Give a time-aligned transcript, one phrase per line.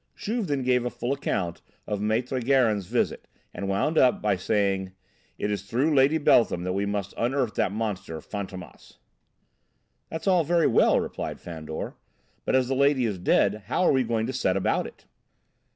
[0.15, 4.93] Juve then gave a full account of Maître Gérin's visit and wound up by saying:
[5.37, 8.97] "It is through Lady Beltham that we must unearth that monster, Fantômas."
[10.09, 11.93] "That's all very well," replied Fandor,
[12.45, 15.05] "but as the lady is dead, how are we going to set about it?"